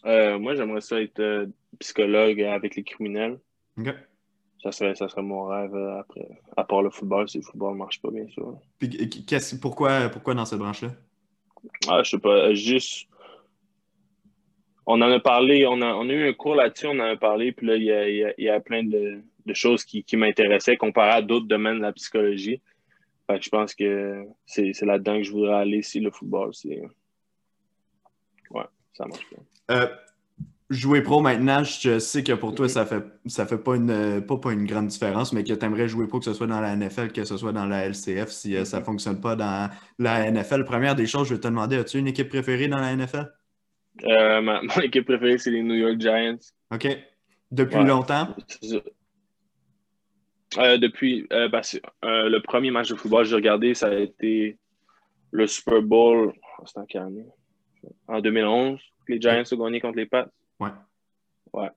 [0.04, 3.38] Euh, moi, j'aimerais ça être psychologue avec les criminels.
[4.66, 6.26] Ça serait, ça serait mon rêve après.
[6.56, 8.58] À part le football, si le football ne marche pas, bien sûr.
[9.60, 10.90] pourquoi, pourquoi dans cette branche-là?
[11.88, 13.06] Ah, je sais pas, juste
[14.86, 17.16] on en a parlé, on a, on a eu un cours là-dessus, on en a
[17.16, 20.16] parlé, puis là, il y a, il y a, plein de, de, choses qui, qui
[20.16, 22.60] m'intéressaient comparé à d'autres domaines de la psychologie.
[23.28, 26.82] Fait que je pense que c'est là-dedans que je voudrais aller si le football, c'est.
[28.50, 29.76] Ouais, ça marche bien.
[29.76, 29.88] Euh,
[30.68, 34.36] jouer pro maintenant, je sais que pour toi, ça fait ça fait pas une pas,
[34.36, 36.74] pas une grande différence, mais que tu aimerais jouer pro, que ce soit dans la
[36.74, 40.30] NFL, que ce soit dans la LCF, si euh, ça ne fonctionne pas dans la
[40.30, 40.64] NFL.
[40.64, 43.32] Première des choses, je vais te demander, as-tu une équipe préférée dans la NFL?
[44.04, 46.38] Euh, ma, mon équipe préférée, c'est les New York Giants.
[46.72, 46.88] OK.
[47.50, 48.34] Depuis longtemps?
[50.58, 51.60] Euh, depuis euh, ben,
[52.02, 54.58] le premier match de football que j'ai regardé, ça a été
[55.30, 56.32] le Super Bowl.
[58.08, 60.28] En 2011, les Giants ont gagné contre les Pats.
[60.60, 60.70] Ouais.
[61.52, 61.70] Ouais.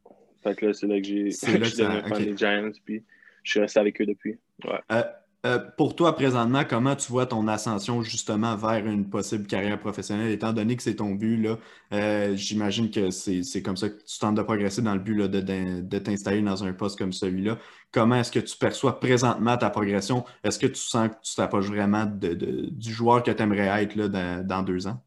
[0.43, 3.03] Fait que là, c'est là que j'ai fan des Giants, puis
[3.43, 4.39] je suis resté avec eux depuis.
[4.65, 5.03] Ouais.
[5.45, 10.31] Euh, pour toi, présentement, comment tu vois ton ascension justement vers une possible carrière professionnelle,
[10.31, 11.57] étant donné que c'est ton but, là,
[11.93, 15.29] euh, j'imagine que c'est comme ça que tu tentes de progresser dans le but là,
[15.29, 17.57] de, t'installer dans un poste comme celui-là.
[17.93, 20.25] Comment est-ce que tu perçois présentement ta progression?
[20.43, 24.43] Est-ce que tu sens que tu t'approches vraiment du joueur que tu aimerais être là,
[24.43, 25.01] dans, deux ans?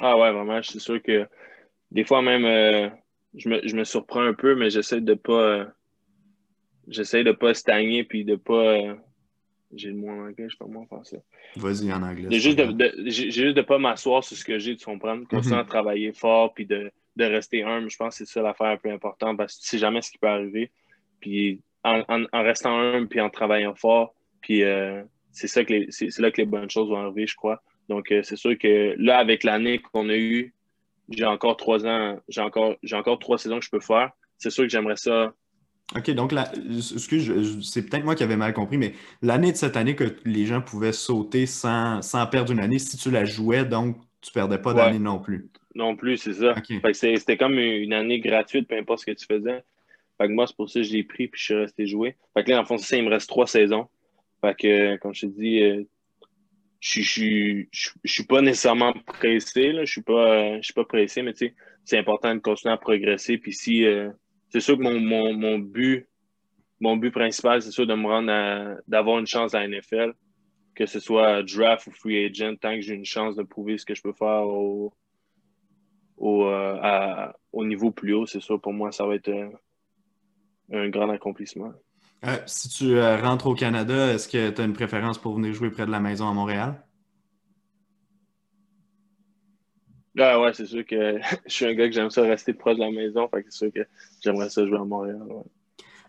[0.00, 1.26] Ah ouais, vraiment, c'est sûr que
[1.90, 2.88] des fois même, euh,
[3.34, 5.66] je, me, je, me, surprends un peu, mais j'essaie de ne pas
[6.88, 8.54] j'essaie de pas stagner puis de pas.
[8.54, 8.94] Euh,
[9.74, 11.16] j'ai le mot en anglais, je sais pas comment faire ça.
[11.56, 12.28] Vas-y en anglais.
[12.30, 15.26] J'ai juste de, j'ai juste de pas m'asseoir sur ce que j'ai, de comprendre.
[15.26, 17.90] Continuer à travailler fort puis de, de rester humble.
[17.90, 20.10] Je pense que c'est ça l'affaire la plus importante parce que tu sais jamais ce
[20.10, 20.70] qui peut arriver.
[21.20, 26.18] Puis en, en, restant humble puis en travaillant fort, puis euh, c'est ça que c'est
[26.18, 27.62] là que les bonnes choses vont arriver, je crois.
[27.88, 30.54] Donc euh, c'est sûr que là, avec l'année qu'on a eue,
[31.10, 34.10] j'ai encore trois ans, j'ai encore, j'ai encore trois saisons que je peux faire.
[34.38, 35.34] C'est sûr que j'aimerais ça
[35.96, 39.94] OK, donc, excuse, c'est peut-être moi qui avais mal compris, mais l'année de cette année
[39.94, 44.32] que les gens pouvaient sauter sans, perdre une année, si tu la jouais, donc tu
[44.32, 45.50] perdais pas d'année non plus.
[45.74, 46.54] Non plus, c'est ça.
[46.92, 49.62] c'était comme une année gratuite, peu importe ce que tu faisais.
[50.18, 52.16] Fait que moi, c'est pour ça que je l'ai pris puis je suis resté jouer.
[52.34, 53.88] Fait que là, en fond, ça, il me reste trois saisons.
[54.40, 55.86] Fait que, comme je te dis,
[56.82, 57.02] euh, je,
[57.70, 59.72] je, je, suis pas nécessairement pressé.
[59.72, 59.84] Là.
[59.84, 61.32] Je suis pas, je suis pas pressé, mais
[61.84, 63.38] c'est important de continuer à progresser.
[63.38, 64.10] Puis si, euh,
[64.48, 66.06] c'est sûr que mon, mon, but,
[66.80, 70.12] mon but principal, c'est sûr de me rendre d'avoir une chance à la NFL,
[70.74, 73.86] que ce soit draft ou free agent, tant que j'ai une chance de prouver ce
[73.86, 74.92] que je peux faire au,
[76.16, 79.32] au, euh, au niveau plus haut, c'est sûr, pour moi, ça va être
[80.72, 81.72] un grand accomplissement.
[82.24, 85.52] Euh, si tu euh, rentres au Canada, est-ce que tu as une préférence pour venir
[85.54, 86.84] jouer près de la maison à Montréal?
[90.18, 92.80] Ah ouais, c'est sûr que je suis un gars que j'aime ça rester proche de
[92.80, 93.28] la maison.
[93.28, 93.88] Fait que c'est sûr que
[94.20, 95.18] j'aimerais ça jouer à Montréal.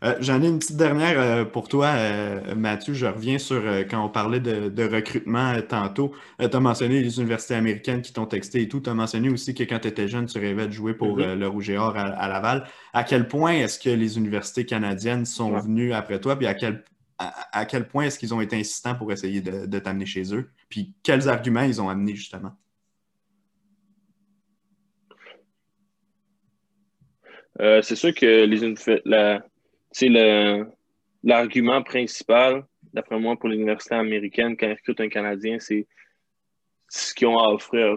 [0.04, 2.94] Euh, j'en ai une petite dernière euh, pour toi, euh, Mathieu.
[2.94, 6.14] Je reviens sur quand on parlait de, recrutement tantôt.
[6.40, 8.82] tu as mentionné les universités américaines qui t'ont texté et tout.
[8.82, 11.36] Tu as mentionné aussi que quand tu étais jeune, tu rêvais de jouer pour mm-hmm.
[11.36, 12.66] le Rouge et Or à, Laval.
[12.92, 16.36] À quel point est-ce que les universités canadiennes sont venues après toi?
[16.36, 16.84] Puis à quel,
[17.18, 20.50] à, quel point est-ce qu'ils ont été insistants pour essayer de, de t'amener chez eux?
[20.68, 22.52] Puis quels arguments ils ont amenés justement?
[27.60, 28.64] Euh, c'est sûr que les
[31.24, 35.88] l'argument principal, d'après moi, pour l'université américaine, quand ils recrutent un Canadien, c'est
[36.90, 37.96] ce qu'ils ont à offrir.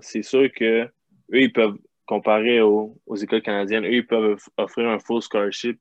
[0.00, 0.90] C'est sûr que eux,
[1.32, 5.78] ils peuvent, comparer aux, écoles canadiennes, eux, ils peuvent offrir un full scholarship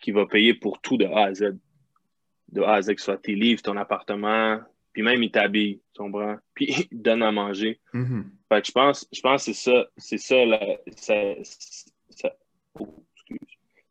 [0.00, 1.56] qui va payer pour tout de A à Z.
[2.52, 4.60] De A à Z, que ce soit tes livres, ton appartement,
[4.92, 6.36] puis même ils t'habillent, tu comprends?
[6.54, 7.80] Puis ils te donnent à manger.
[7.94, 8.24] Mm-hmm.
[8.50, 10.36] Fait que je pense, je pense que c'est ça, c'est ça,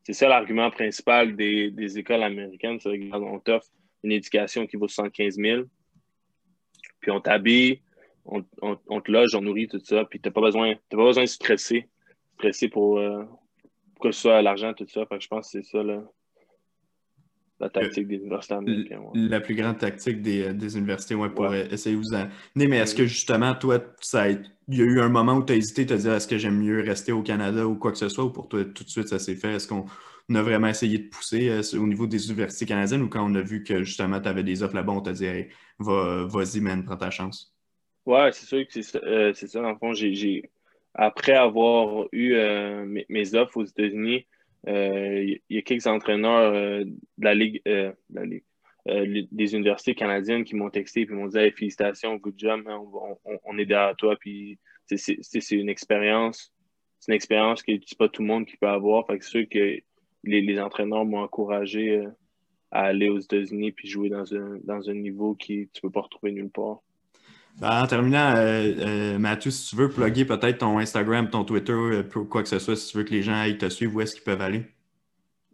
[0.06, 2.80] c'est ça l'argument principal des, écoles américaines.
[2.80, 3.68] C'est on t'offre
[4.04, 5.64] une éducation qui vaut 75 000,
[7.00, 7.82] puis on t'habille,
[8.24, 8.44] on,
[9.02, 11.90] te loge, on nourrit, tout ça, puis tu n'as pas, besoin, pas besoin de stresser,
[12.36, 13.24] stresser pour, euh,
[14.00, 15.06] que ce soit l'argent, tout ça.
[15.20, 15.84] je pense que c'est ça
[17.60, 19.02] la tactique des universités américaines.
[19.14, 22.68] La plus grande tactique des, universités ouais, pour essayer de vous amener.
[22.68, 25.56] Mais est-ce que justement, toi, ça il y a eu un moment où tu as
[25.56, 28.10] hésité, tu as dit est-ce que j'aime mieux rester au Canada ou quoi que ce
[28.10, 29.54] soit, ou pour toi, tout de suite, ça s'est fait?
[29.54, 29.86] Est-ce qu'on
[30.34, 33.42] a vraiment essayé de pousser euh, au niveau des universités canadiennes ou quand on a
[33.42, 35.28] vu que justement tu avais des offres là-bas, on t'a dit
[35.80, 37.56] va, vas-y, man, prends ta chance?
[38.06, 39.00] Ouais, c'est sûr que c'est ça.
[39.04, 40.50] Euh, c'est ça, dans le fond, j'ai,
[40.94, 44.26] après avoir eu euh, mes, offres aux États-Unis,
[44.68, 48.44] il y a quelques entraîneurs de la Ligue, de la Ligue
[48.86, 52.80] des universités canadiennes qui m'ont texté et m'ont dit félicitations, good job, hein,
[53.44, 54.16] on, est derrière toi.
[54.16, 56.54] Puis c'est, une expérience.
[57.00, 59.08] C'est une expérience que c'est pas tout le monde qui peut avoir.
[59.08, 59.80] Fait que c'est sûr que
[60.24, 62.06] les, entraîneurs m'ont encouragé
[62.72, 66.02] à aller aux États-Unis puis jouer dans un, dans un niveau qui tu peux pas
[66.02, 66.82] retrouver nulle part.
[67.60, 71.72] Ben, en terminant, euh, euh, Mathieu, si tu veux plugger peut-être ton Instagram, ton Twitter,
[71.72, 74.02] euh, quoi que ce soit, si tu veux que les gens aillent te suivre, où
[74.02, 74.64] est-ce qu'ils peuvent aller?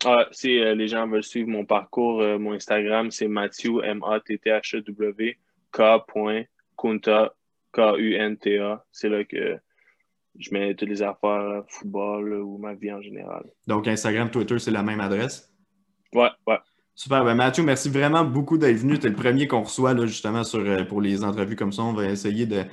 [0.03, 5.37] Ah, si les gens veulent suivre mon parcours, mon Instagram, c'est Mathieu, M-A-T-T-H-E-W,
[5.71, 7.35] K.Kunta,
[7.71, 8.85] K-U-N-T-A.
[8.91, 9.59] C'est là que
[10.39, 13.43] je mets toutes les affaires football ou ma vie en général.
[13.67, 15.53] Donc, Instagram, Twitter, c'est la même adresse?
[16.13, 16.57] Ouais, ouais.
[17.01, 17.25] Super.
[17.25, 18.99] Ben Mathieu, merci vraiment beaucoup d'être venu.
[18.99, 21.81] Tu es le premier qu'on reçoit là, justement sur, euh, pour les entrevues comme ça.
[21.81, 22.63] On va essayer de,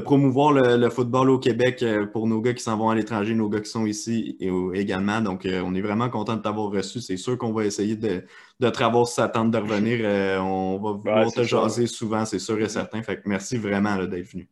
[0.00, 3.48] promouvoir le, football au Québec euh, pour nos gars qui s'en vont à l'étranger, nos
[3.48, 4.36] gars qui sont ici
[4.74, 5.20] également.
[5.20, 7.00] Donc, euh, on est vraiment content de t'avoir reçu.
[7.00, 8.24] C'est sûr qu'on va essayer de,
[8.58, 10.00] de te revoir si ça tente de revenir.
[10.42, 13.00] on va vouloir te jaser souvent, c'est sûr et certain.
[13.04, 14.48] Fait que merci vraiment d'être venu.